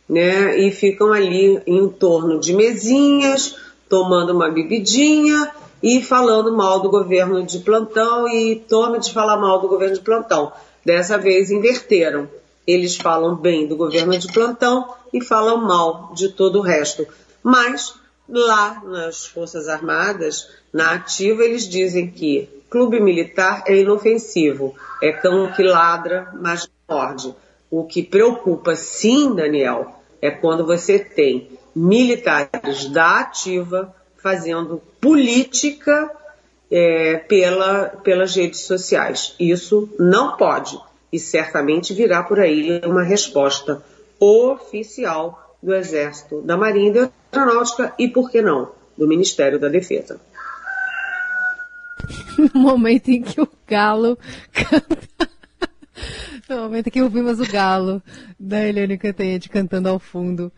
né? 0.09 0.59
E 0.59 0.71
ficam 0.71 1.12
ali 1.12 1.61
em 1.66 1.88
torno 1.88 2.40
de 2.40 2.55
mesinhas, 2.55 3.57
tomando 3.88 4.33
uma 4.33 4.51
bebidinha 4.51 5.51
e 5.83 6.03
falando 6.03 6.57
mal 6.57 6.81
do 6.81 6.90
governo 6.90 7.44
de 7.44 7.59
plantão 7.59 8.29
e 8.29 8.57
tome 8.57 8.99
de 8.99 9.12
falar 9.12 9.37
mal 9.37 9.61
do 9.61 9.68
governo 9.68 9.94
de 9.94 10.01
plantão. 10.01 10.53
Dessa 10.85 11.18
vez 11.18 11.51
inverteram. 11.51 12.29
Eles 12.66 12.97
falam 12.97 13.35
bem 13.35 13.66
do 13.66 13.77
governo 13.77 14.16
de 14.18 14.31
plantão 14.33 14.92
e 15.12 15.23
falam 15.23 15.59
mal 15.59 16.12
de 16.14 16.29
todo 16.29 16.59
o 16.59 16.62
resto. 16.62 17.07
Mas 17.42 17.94
lá 18.29 18.83
nas 18.85 19.27
Forças 19.27 19.68
Armadas, 19.68 20.49
na 20.73 20.92
ativa, 20.92 21.42
eles 21.42 21.66
dizem 21.66 22.11
que 22.11 22.49
clube 22.68 23.01
militar 23.01 23.64
é 23.66 23.77
inofensivo, 23.77 24.75
é 25.03 25.12
cão 25.12 25.51
que 25.53 25.62
ladra, 25.62 26.31
mas 26.35 26.68
morde. 26.88 27.35
O 27.71 27.85
que 27.85 28.03
preocupa, 28.03 28.77
sim, 28.77 29.35
Daniel, 29.35 29.98
é 30.20 30.31
quando 30.31 30.66
você 30.66 30.98
tem 30.98 31.50
militares 31.74 32.87
da 32.87 33.20
ativa 33.20 33.94
fazendo 34.16 34.83
política 35.00 36.11
é, 36.70 37.16
pela, 37.16 37.88
pelas 38.02 38.35
redes 38.35 38.61
sociais. 38.61 39.35
Isso 39.38 39.88
não 39.98 40.37
pode 40.37 40.78
e 41.12 41.18
certamente 41.18 41.94
virá 41.94 42.22
por 42.22 42.38
aí 42.38 42.81
uma 42.85 43.02
resposta 43.02 43.83
oficial 44.20 45.57
do 45.62 45.74
Exército, 45.74 46.40
da 46.42 46.57
Marinha 46.57 46.92
da 46.92 47.11
Aeronáutica 47.40 47.94
e, 47.98 48.09
por 48.09 48.31
que 48.31 48.42
não, 48.42 48.72
do 48.96 49.07
Ministério 49.07 49.59
da 49.59 49.68
Defesa. 49.68 50.20
No 52.54 52.61
momento 52.61 53.09
em 53.09 53.20
que 53.20 53.40
o 53.40 53.48
galo 53.66 54.16
canta 54.52 55.28
no 56.49 56.63
momento 56.63 56.91
que 56.91 57.03
ouvimos 57.03 57.41
o 57.41 57.51
galo 57.51 58.03
da 58.39 58.67
Eliane 58.67 58.99
Cantanhete 58.99 59.49
cantando 59.49 59.89
ao 59.89 59.99
fundo 59.99 60.51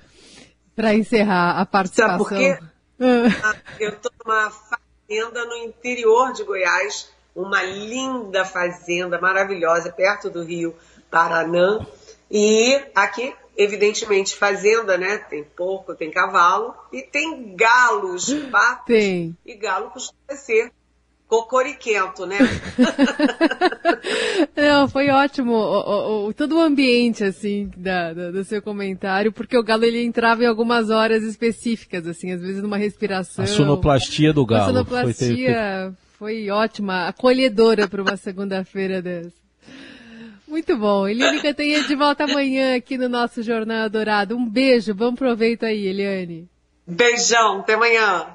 para 0.75 0.95
encerrar 0.95 1.61
a 1.61 1.67
participação. 1.67 2.25
Sabe 2.25 2.29
por 2.29 2.39
quê? 2.39 2.59
Ah. 3.01 3.57
Eu 3.79 3.91
estou 3.91 4.13
numa 4.25 4.51
fazenda 4.51 5.45
no 5.45 5.57
interior 5.57 6.33
de 6.33 6.45
Goiás, 6.45 7.11
uma 7.35 7.63
linda 7.63 8.45
fazenda 8.45 9.21
maravilhosa, 9.21 9.91
perto 9.91 10.31
do 10.31 10.43
rio 10.43 10.75
Paranã. 11.11 11.85
E 12.31 12.81
aqui, 12.95 13.35
evidentemente, 13.57 14.37
fazenda, 14.37 14.97
né? 14.97 15.19
Tem 15.19 15.43
porco, 15.43 15.95
tem 15.95 16.11
cavalo 16.11 16.75
e 16.93 17.03
tem 17.03 17.57
galos, 17.57 18.33
patos. 18.51 18.87
Tem. 18.87 19.37
E 19.45 19.55
galo 19.57 19.91
costuma 19.91 20.37
ser 20.37 20.73
cocoriquento, 21.31 22.27
né? 22.27 22.39
Não, 24.57 24.89
foi 24.89 25.09
ótimo 25.11 25.53
o, 25.53 26.25
o, 26.25 26.27
o, 26.27 26.35
todo 26.35 26.57
o 26.57 26.61
ambiente, 26.61 27.23
assim, 27.23 27.71
da, 27.77 28.13
da, 28.13 28.33
do 28.33 28.43
seu 28.43 28.61
comentário, 28.61 29.33
porque 29.33 29.57
o 29.57 29.63
galo 29.63 29.85
ele 29.85 30.03
entrava 30.03 30.43
em 30.43 30.47
algumas 30.47 30.91
horas 30.91 31.23
específicas, 31.23 32.05
assim, 32.09 32.33
às 32.33 32.41
vezes 32.41 32.61
numa 32.61 32.77
respiração. 32.77 33.45
A 33.45 33.47
sonoplastia 33.47 34.33
do 34.33 34.45
galo. 34.45 34.65
A 34.65 34.67
sonoplastia 34.67 35.95
foi, 36.19 36.43
foi 36.43 36.51
ótima, 36.51 37.07
acolhedora 37.07 37.87
para 37.87 38.03
uma 38.03 38.17
segunda-feira 38.17 39.01
dessa. 39.01 39.39
Muito 40.49 40.77
bom. 40.77 41.07
Eliane 41.07 41.41
Cantanha 41.41 41.85
de 41.85 41.95
volta 41.95 42.25
amanhã 42.25 42.75
aqui 42.75 42.99
no 42.99 43.09
nosso 43.09 43.41
Jornal 43.41 43.89
Dourado. 43.89 44.37
Um 44.37 44.45
beijo, 44.45 44.93
bom 44.93 45.15
proveito 45.15 45.65
aí, 45.65 45.87
Eliane. 45.87 46.49
Beijão, 46.85 47.61
até 47.61 47.75
amanhã. 47.75 48.27